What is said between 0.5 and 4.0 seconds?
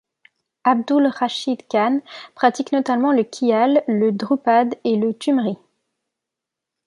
Abdul Rashid Khan pratique notamment le khyal,